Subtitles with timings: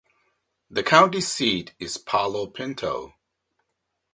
[0.71, 3.13] The county seat is Palo Pinto.